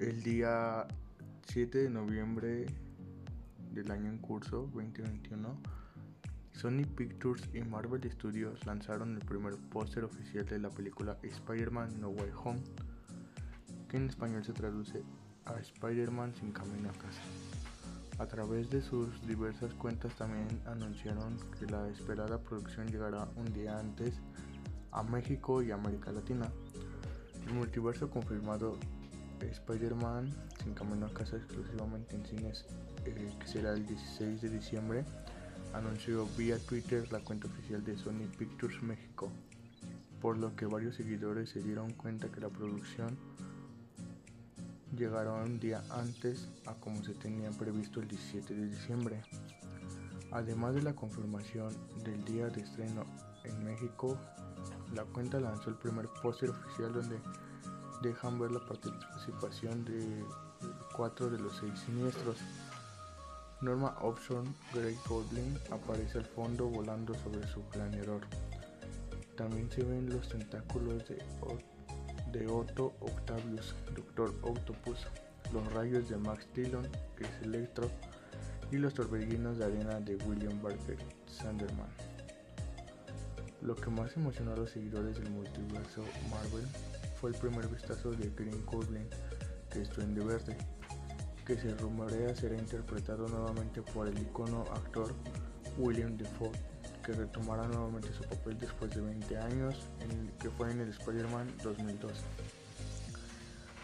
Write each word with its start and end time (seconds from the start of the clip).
El 0.00 0.24
día 0.24 0.88
7 1.46 1.84
de 1.84 1.88
noviembre 1.88 2.66
del 3.72 3.92
año 3.92 4.10
en 4.10 4.18
curso 4.18 4.68
2021, 4.74 5.56
Sony 6.50 6.84
Pictures 6.96 7.48
y 7.54 7.60
Marvel 7.60 8.02
Studios 8.10 8.66
lanzaron 8.66 9.14
el 9.14 9.24
primer 9.24 9.54
póster 9.70 10.02
oficial 10.02 10.44
de 10.46 10.58
la 10.58 10.68
película 10.68 11.16
Spider-Man 11.22 12.00
No 12.00 12.08
Way 12.08 12.30
Home, 12.42 12.60
que 13.88 13.98
en 13.98 14.08
español 14.08 14.44
se 14.44 14.52
traduce 14.52 15.04
a 15.44 15.60
Spider-Man 15.60 16.34
sin 16.34 16.50
camino 16.50 16.90
a 16.90 16.92
casa. 16.94 17.22
A 18.18 18.26
través 18.26 18.68
de 18.70 18.82
sus 18.82 19.24
diversas 19.28 19.72
cuentas 19.74 20.12
también 20.16 20.48
anunciaron 20.66 21.36
que 21.56 21.66
la 21.66 21.88
esperada 21.88 22.40
producción 22.40 22.88
llegará 22.88 23.28
un 23.36 23.52
día 23.52 23.78
antes 23.78 24.14
a 24.90 25.04
México 25.04 25.62
y 25.62 25.70
América 25.70 26.10
Latina. 26.10 26.50
El 27.46 27.54
multiverso 27.54 28.10
confirmado 28.10 28.76
Spider-Man 29.40 30.32
sin 30.62 30.74
camino 30.74 31.06
a 31.06 31.12
casa 31.12 31.36
exclusivamente 31.36 32.16
en 32.16 32.24
cines 32.26 32.64
eh, 33.04 33.32
que 33.38 33.46
será 33.46 33.72
el 33.72 33.86
16 33.86 34.40
de 34.42 34.48
diciembre 34.50 35.04
anunció 35.74 36.26
vía 36.36 36.58
Twitter 36.58 37.10
la 37.12 37.20
cuenta 37.20 37.48
oficial 37.48 37.84
de 37.84 37.98
Sony 37.98 38.28
Pictures 38.38 38.82
México, 38.82 39.30
por 40.20 40.38
lo 40.38 40.54
que 40.54 40.66
varios 40.66 40.94
seguidores 40.94 41.50
se 41.50 41.62
dieron 41.62 41.92
cuenta 41.94 42.28
que 42.30 42.40
la 42.40 42.48
producción 42.48 43.16
llegará 44.96 45.32
un 45.32 45.58
día 45.58 45.82
antes 45.90 46.48
a 46.66 46.74
como 46.74 47.02
se 47.02 47.14
tenía 47.14 47.50
previsto 47.50 48.00
el 48.00 48.08
17 48.08 48.54
de 48.54 48.66
diciembre. 48.68 49.22
Además 50.30 50.74
de 50.74 50.82
la 50.82 50.94
confirmación 50.94 51.74
del 52.04 52.24
día 52.24 52.48
de 52.48 52.62
estreno 52.62 53.04
en 53.44 53.64
México, 53.64 54.18
la 54.94 55.04
cuenta 55.04 55.40
lanzó 55.40 55.70
el 55.70 55.76
primer 55.76 56.08
póster 56.22 56.50
oficial 56.50 56.92
donde 56.92 57.18
dejan 58.02 58.38
ver 58.38 58.52
la 58.52 58.60
participación 58.60 59.84
de 59.84 60.24
cuatro 60.96 61.30
de 61.30 61.38
los 61.38 61.56
seis 61.56 61.78
siniestros. 61.80 62.36
Norma 63.60 63.96
Option 64.02 64.54
Grey 64.72 64.96
Goldling 65.08 65.58
aparece 65.70 66.18
al 66.18 66.26
fondo 66.26 66.66
volando 66.66 67.14
sobre 67.14 67.46
su 67.48 67.60
planeador. 67.62 68.22
También 69.36 69.70
se 69.70 69.82
ven 69.82 70.10
los 70.10 70.28
tentáculos 70.28 71.08
de, 71.08 71.22
de 72.32 72.46
Otto 72.46 72.94
Octavius, 73.00 73.74
Doctor 73.94 74.34
Octopus, 74.42 75.06
los 75.52 75.72
rayos 75.72 76.08
de 76.08 76.16
Max 76.16 76.46
Dillon, 76.54 76.86
que 77.16 77.24
es 77.24 77.42
Electro, 77.42 77.88
y 78.70 78.76
los 78.76 78.94
torbellinos 78.94 79.58
de 79.58 79.64
arena 79.64 80.00
de 80.00 80.16
William 80.16 80.60
Barker 80.62 80.98
Sanderman. 81.26 81.88
Lo 83.62 83.74
que 83.74 83.88
más 83.88 84.14
emocionó 84.16 84.52
a 84.52 84.56
los 84.56 84.70
seguidores 84.70 85.16
del 85.16 85.30
multiverso 85.30 86.04
Marvel 86.30 86.66
fue 87.24 87.30
el 87.30 87.38
primer 87.38 87.66
vistazo 87.68 88.10
de 88.10 88.28
Green 88.36 88.66
Goblin, 88.66 89.08
que 89.70 89.80
es 89.80 89.96
Duende 89.96 90.22
Verde, 90.22 90.58
que 91.46 91.56
se 91.56 91.74
rumorea 91.76 92.36
será 92.36 92.54
interpretado 92.54 93.26
nuevamente 93.28 93.80
por 93.80 94.08
el 94.08 94.18
icono 94.18 94.64
actor 94.74 95.14
William 95.78 96.18
Defoe, 96.18 96.50
que 97.02 97.12
retomará 97.12 97.66
nuevamente 97.66 98.12
su 98.12 98.24
papel 98.24 98.58
después 98.58 98.94
de 98.94 99.00
20 99.00 99.38
años, 99.38 99.88
en 100.00 100.32
que 100.38 100.50
fue 100.50 100.70
en 100.70 100.80
el 100.80 100.90
Spider-Man 100.90 101.50
2002. 101.62 102.12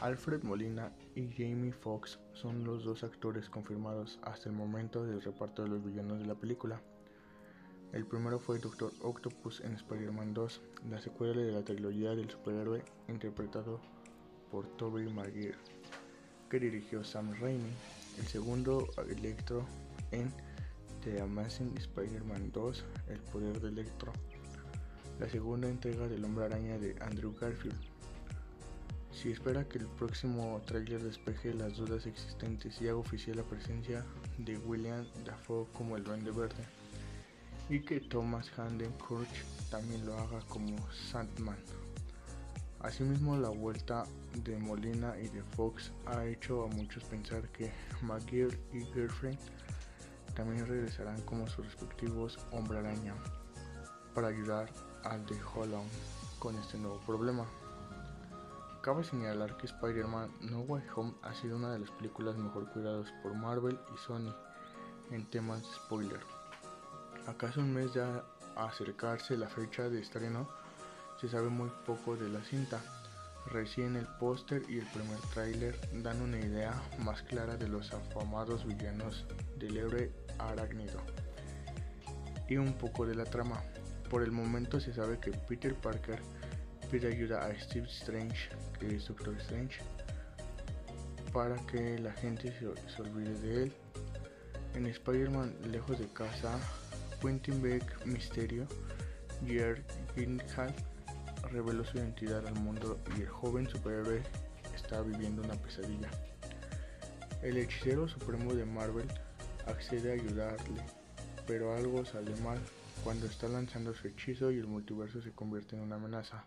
Alfred 0.00 0.42
Molina 0.42 0.90
y 1.14 1.28
Jamie 1.28 1.72
Foxx 1.72 2.18
son 2.32 2.64
los 2.64 2.84
dos 2.84 3.04
actores 3.04 3.50
confirmados 3.50 4.18
hasta 4.22 4.48
el 4.48 4.54
momento 4.54 5.04
del 5.04 5.20
reparto 5.20 5.62
de 5.62 5.68
los 5.68 5.84
villanos 5.84 6.20
de 6.20 6.24
la 6.24 6.36
película. 6.36 6.80
El 7.92 8.04
primero 8.04 8.38
fue 8.38 8.58
Doctor 8.58 8.92
Octopus 9.02 9.60
en 9.60 9.74
Spider-Man 9.74 10.34
2, 10.34 10.60
la 10.90 11.00
secuela 11.00 11.40
de 11.40 11.52
la 11.52 11.62
trilogía 11.62 12.14
del 12.14 12.28
superhéroe 12.28 12.82
interpretado 13.08 13.80
por 14.50 14.66
Tobey 14.76 15.12
Maguire 15.12 15.56
que 16.50 16.60
dirigió 16.60 17.02
Sam 17.02 17.32
Raimi, 17.40 17.70
el 18.18 18.26
segundo 18.26 18.88
Electro 19.08 19.66
en 20.12 20.32
The 21.02 21.20
Amazing 21.20 21.76
Spider-Man 21.76 22.52
2, 22.52 22.84
El 23.08 23.20
Poder 23.20 23.60
de 23.60 23.68
Electro, 23.68 24.12
la 25.18 25.28
segunda 25.28 25.68
entrega 25.68 26.06
del 26.06 26.24
Hombre 26.24 26.44
Araña 26.44 26.78
de 26.78 26.96
Andrew 27.00 27.34
Garfield. 27.40 27.80
Si 29.10 29.30
espera 29.30 29.64
que 29.64 29.78
el 29.78 29.86
próximo 29.86 30.60
tráiler 30.66 31.02
despeje 31.02 31.54
las 31.54 31.76
dudas 31.76 32.06
existentes 32.06 32.80
y 32.80 32.88
haga 32.88 32.98
oficial 32.98 33.38
la 33.38 33.42
presencia 33.42 34.04
de 34.38 34.58
William 34.58 35.06
Dafoe 35.24 35.66
como 35.72 35.96
el 35.96 36.04
Duende 36.04 36.30
Verde 36.30 36.64
y 37.68 37.80
que 37.80 38.00
Thomas 38.00 38.50
Handen 38.56 38.92
Kurch 38.92 39.44
también 39.70 40.06
lo 40.06 40.14
haga 40.14 40.40
como 40.48 40.76
Sandman. 41.10 41.58
Asimismo, 42.80 43.36
la 43.36 43.48
vuelta 43.48 44.04
de 44.44 44.56
Molina 44.58 45.14
y 45.18 45.28
de 45.28 45.42
Fox 45.42 45.92
ha 46.06 46.24
hecho 46.24 46.64
a 46.64 46.68
muchos 46.68 47.02
pensar 47.04 47.48
que 47.48 47.72
McGill 48.02 48.56
y 48.72 48.84
Girlfriend 48.92 49.38
también 50.34 50.66
regresarán 50.66 51.20
como 51.22 51.48
sus 51.48 51.64
respectivos 51.64 52.38
Hombre 52.52 52.78
Araña 52.78 53.14
para 54.14 54.28
ayudar 54.28 54.70
al 55.04 55.24
de 55.26 55.36
Holland 55.54 55.88
con 56.38 56.54
este 56.56 56.78
nuevo 56.78 57.00
problema. 57.00 57.44
Cabe 58.82 59.02
señalar 59.02 59.56
que 59.56 59.66
Spider-Man 59.66 60.30
No 60.42 60.60
Way 60.60 60.84
Home 60.94 61.14
ha 61.22 61.34
sido 61.34 61.56
una 61.56 61.72
de 61.72 61.80
las 61.80 61.90
películas 61.90 62.36
mejor 62.36 62.70
cuidadas 62.70 63.12
por 63.22 63.34
Marvel 63.34 63.78
y 63.92 63.98
Sony 64.06 64.32
en 65.10 65.28
temas 65.28 65.62
de 65.62 65.68
spoiler. 65.74 66.35
Acaso 67.26 67.60
un 67.60 67.74
mes 67.74 67.92
ya 67.92 68.24
a 68.56 68.66
acercarse 68.66 69.36
la 69.36 69.48
fecha 69.48 69.88
de 69.88 70.00
estreno, 70.00 70.48
se 71.20 71.28
sabe 71.28 71.48
muy 71.48 71.70
poco 71.84 72.16
de 72.16 72.28
la 72.28 72.40
cinta. 72.42 72.80
Recién 73.46 73.96
el 73.96 74.06
póster 74.18 74.62
y 74.68 74.78
el 74.78 74.86
primer 74.86 75.18
tráiler 75.32 75.78
dan 76.02 76.20
una 76.20 76.38
idea 76.38 76.74
más 76.98 77.22
clara 77.22 77.56
de 77.56 77.68
los 77.68 77.92
afamados 77.92 78.66
villanos 78.66 79.24
del 79.56 79.76
héroe 79.76 80.12
arácnido 80.38 81.00
y 82.48 82.56
un 82.56 82.72
poco 82.74 83.06
de 83.06 83.14
la 83.14 83.24
trama. 83.24 83.62
Por 84.10 84.22
el 84.22 84.30
momento 84.30 84.80
se 84.80 84.92
sabe 84.92 85.18
que 85.18 85.32
Peter 85.32 85.74
Parker 85.74 86.20
pide 86.90 87.08
ayuda 87.08 87.44
a 87.44 87.58
Steve 87.58 87.86
Strange, 87.88 88.48
que 88.78 88.96
es 88.96 89.08
Doctor 89.08 89.34
Strange, 89.38 89.80
para 91.32 91.56
que 91.66 91.98
la 91.98 92.12
gente 92.12 92.56
se, 92.58 93.02
olvide 93.02 93.34
de 93.40 93.62
él. 93.64 93.72
En 94.74 94.86
Spider-Man 94.86 95.56
Lejos 95.70 95.98
de 95.98 96.06
Casa, 96.08 96.58
Quentin 97.26 97.60
Beck 97.60 98.06
Misterio, 98.06 98.68
Jerry 99.44 99.82
Gyllenhaal 100.14 100.72
reveló 101.50 101.84
su 101.84 101.96
identidad 101.96 102.46
al 102.46 102.54
mundo 102.54 103.00
y 103.18 103.22
el 103.22 103.28
joven 103.28 103.68
superhéroe 103.68 104.22
está 104.72 105.02
viviendo 105.02 105.42
una 105.42 105.54
pesadilla. 105.54 106.08
El 107.42 107.56
hechicero 107.56 108.06
supremo 108.06 108.54
de 108.54 108.64
Marvel 108.64 109.08
accede 109.66 110.12
a 110.12 110.14
ayudarle, 110.14 110.84
pero 111.48 111.74
algo 111.74 112.04
sale 112.04 112.32
mal 112.42 112.60
cuando 113.02 113.26
está 113.26 113.48
lanzando 113.48 113.92
su 113.92 114.06
hechizo 114.06 114.52
y 114.52 114.58
el 114.58 114.68
multiverso 114.68 115.20
se 115.20 115.32
convierte 115.32 115.74
en 115.74 115.82
una 115.82 115.96
amenaza. 115.96 116.44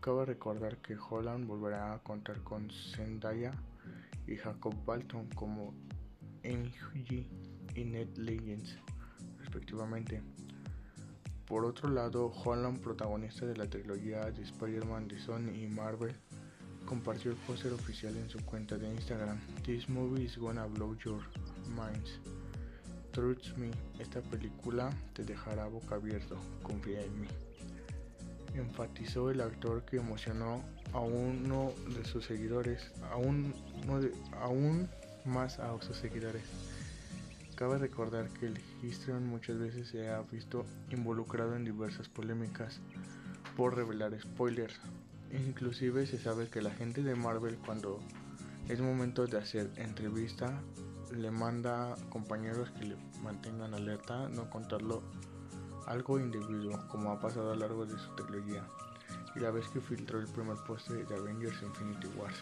Cabe 0.00 0.24
recordar 0.24 0.78
que 0.78 0.96
Holland 0.96 1.46
volverá 1.46 1.92
a 1.92 1.98
contar 1.98 2.38
con 2.42 2.70
Zendaya 2.70 3.52
y 4.26 4.36
Jacob 4.36 4.74
Balton 4.86 5.28
como 5.34 5.74
MJ 6.42 7.28
y 7.74 7.84
Ned 7.84 8.16
Legends, 8.16 8.78
respectivamente. 9.54 10.20
Por 11.46 11.64
otro 11.64 11.88
lado, 11.88 12.32
Holland, 12.44 12.80
protagonista 12.80 13.46
de 13.46 13.56
la 13.56 13.66
trilogía 13.66 14.30
de 14.30 14.42
Spider-Man 14.42 15.08
de 15.08 15.20
Sony 15.20 15.50
y 15.54 15.66
Marvel, 15.68 16.14
compartió 16.86 17.30
el 17.30 17.36
póster 17.38 17.72
oficial 17.72 18.16
en 18.16 18.28
su 18.28 18.38
cuenta 18.44 18.76
de 18.76 18.92
Instagram. 18.92 19.38
This 19.62 19.88
movie 19.88 20.24
is 20.24 20.36
gonna 20.36 20.66
blow 20.66 20.96
your 20.96 21.20
minds. 21.68 22.18
Trust 23.12 23.56
me, 23.56 23.70
esta 24.00 24.20
película 24.22 24.90
te 25.12 25.22
dejará 25.24 25.66
boca 25.66 25.94
abierto, 25.94 26.36
confía 26.62 27.00
en 27.02 27.20
mí. 27.20 27.28
Enfatizó 28.54 29.30
el 29.30 29.40
actor 29.40 29.84
que 29.84 29.98
emocionó 29.98 30.64
a 30.92 31.00
uno 31.00 31.72
de 31.94 32.04
sus 32.04 32.24
seguidores, 32.24 32.90
aún, 33.12 33.54
aún 34.40 34.88
más 35.24 35.58
a 35.58 35.80
sus 35.80 35.96
seguidores. 35.96 36.42
Cabe 37.56 37.78
recordar 37.78 38.28
que 38.30 38.46
el 38.46 38.60
Histrion 38.82 39.26
muchas 39.26 39.58
veces 39.58 39.88
se 39.88 40.10
ha 40.10 40.20
visto 40.22 40.64
involucrado 40.90 41.54
en 41.54 41.64
diversas 41.64 42.08
polémicas 42.08 42.80
por 43.56 43.76
revelar 43.76 44.18
spoilers. 44.20 44.74
Inclusive 45.30 46.06
se 46.06 46.18
sabe 46.18 46.48
que 46.48 46.62
la 46.62 46.72
gente 46.72 47.02
de 47.04 47.14
Marvel 47.14 47.56
cuando 47.64 48.00
es 48.68 48.80
momento 48.80 49.26
de 49.26 49.38
hacer 49.38 49.70
entrevista 49.76 50.60
le 51.12 51.30
manda 51.30 51.94
compañeros 52.08 52.70
que 52.72 52.86
le 52.86 52.96
mantengan 53.22 53.72
alerta, 53.72 54.28
no 54.30 54.50
contarlo 54.50 55.02
algo 55.86 56.18
indebido 56.18 56.88
como 56.88 57.12
ha 57.12 57.20
pasado 57.20 57.52
a 57.52 57.54
lo 57.54 57.60
largo 57.60 57.86
de 57.86 57.96
su 57.98 58.14
trilogía 58.16 58.66
y 59.36 59.40
la 59.40 59.50
vez 59.50 59.66
que 59.68 59.80
filtró 59.80 60.18
el 60.18 60.26
primer 60.26 60.56
poste 60.66 61.04
de 61.04 61.14
Avengers 61.14 61.62
Infinity 61.62 62.08
Wars. 62.16 62.38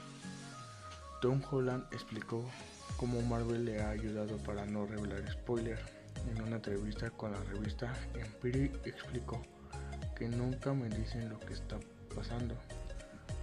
Tom 1.21 1.43
Holland 1.51 1.85
explicó 1.93 2.45
cómo 3.03 3.21
Marvel 3.23 3.65
le 3.65 3.83
ha 3.83 3.91
ayudado 3.91 4.37
para 4.37 4.65
no 4.65 4.87
revelar 4.87 5.29
spoiler. 5.29 5.77
En 6.31 6.41
una 6.41 6.55
entrevista 6.55 7.11
con 7.11 7.33
la 7.33 7.43
revista 7.43 7.93
Empire 8.15 8.71
explicó 8.85 9.43
que 10.15 10.29
nunca 10.29 10.73
me 10.73 10.89
dicen 10.89 11.29
lo 11.29 11.41
que 11.41 11.55
está 11.55 11.81
pasando. 12.15 12.55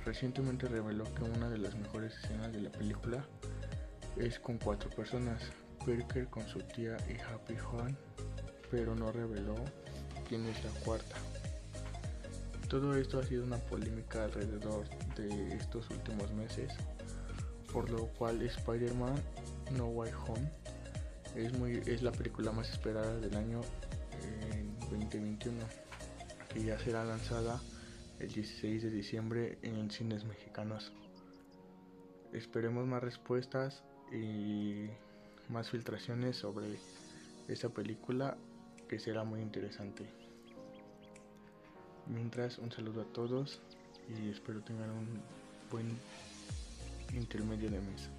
recientemente 0.05 0.69
reveló 0.69 1.03
que 1.13 1.23
una 1.23 1.49
de 1.49 1.57
las 1.57 1.75
mejores 1.75 2.15
escenas 2.23 2.53
de 2.53 2.61
la 2.61 2.69
película 2.69 3.25
es 4.15 4.39
con 4.39 4.57
cuatro 4.59 4.89
personas, 4.91 5.41
Parker 5.85 6.27
con 6.27 6.47
su 6.47 6.59
tía 6.59 6.95
y 7.09 7.19
Happy 7.19 7.57
Juan, 7.57 7.97
pero 8.71 8.95
no 8.95 9.11
reveló 9.11 9.55
quién 10.29 10.45
es 10.45 10.63
la 10.63 10.71
cuarta. 10.85 11.17
Todo 12.69 12.95
esto 12.95 13.19
ha 13.19 13.23
sido 13.25 13.43
una 13.43 13.57
polémica 13.57 14.23
alrededor 14.23 14.87
de 15.17 15.53
estos 15.57 15.89
últimos 15.89 16.31
meses, 16.31 16.71
por 17.73 17.89
lo 17.89 18.07
cual 18.07 18.41
Spider-Man 18.41 19.15
No 19.71 19.87
Way 19.87 20.11
Home 20.27 20.49
es, 21.35 21.53
muy, 21.57 21.81
es 21.85 22.01
la 22.01 22.11
película 22.11 22.51
más 22.51 22.69
esperada 22.69 23.19
del 23.19 23.35
año 23.35 23.61
2021, 24.89 25.57
que 26.53 26.63
ya 26.63 26.79
será 26.79 27.03
lanzada 27.05 27.61
el 28.19 28.31
16 28.31 28.83
de 28.83 28.89
diciembre 28.89 29.57
en 29.61 29.91
cines 29.91 30.25
mexicanos. 30.25 30.91
Esperemos 32.33 32.85
más 32.87 33.01
respuestas 33.01 33.83
y 34.11 34.87
más 35.49 35.69
filtraciones 35.69 36.37
sobre 36.37 36.79
esta 37.47 37.69
película 37.69 38.37
que 38.87 38.99
será 38.99 39.23
muy 39.23 39.41
interesante. 39.41 40.09
Mientras, 42.07 42.57
un 42.57 42.71
saludo 42.71 43.01
a 43.01 43.05
todos 43.05 43.61
y 44.09 44.29
espero 44.29 44.61
tengan 44.61 44.89
un 44.89 45.21
buen 45.71 45.97
intermedio 47.13 47.69
de 47.69 47.79
mes. 47.79 48.09